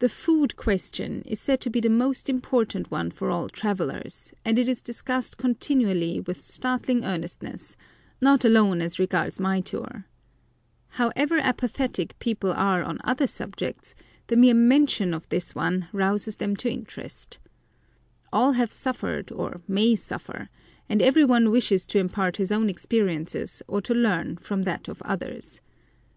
The 0.00 0.08
"Food 0.08 0.56
Question" 0.56 1.22
is 1.22 1.38
said 1.40 1.60
to 1.60 1.70
be 1.70 1.78
the 1.78 1.88
most 1.88 2.28
important 2.28 2.90
one 2.90 3.08
for 3.12 3.30
all 3.30 3.48
travellers, 3.48 4.32
and 4.44 4.58
it 4.58 4.68
is 4.68 4.82
discussed 4.82 5.38
continually 5.38 6.18
with 6.18 6.42
startling 6.42 7.04
earnestness, 7.04 7.76
not 8.20 8.44
alone 8.44 8.82
as 8.82 8.98
regards 8.98 9.38
my 9.38 9.60
tour. 9.60 10.06
However 10.88 11.38
apathetic 11.38 12.18
people 12.18 12.52
are 12.52 12.82
on 12.82 12.98
other 13.04 13.28
subjects, 13.28 13.94
the 14.26 14.34
mere 14.34 14.54
mention 14.54 15.14
of 15.14 15.28
this 15.28 15.54
one 15.54 15.86
rouses 15.92 16.38
them 16.38 16.50
into 16.50 16.68
interest. 16.68 17.38
All 18.32 18.54
have 18.54 18.72
suffered 18.72 19.30
or 19.30 19.60
may 19.68 19.94
suffer, 19.94 20.48
and 20.88 21.00
every 21.00 21.24
one 21.24 21.52
wishes 21.52 21.86
to 21.86 22.00
impart 22.00 22.38
his 22.38 22.50
own 22.50 22.68
experience 22.68 23.62
or 23.68 23.80
to 23.82 23.94
learn 23.94 24.36
from 24.38 24.62
that 24.64 24.88
of 24.88 25.00
others. 25.02 25.60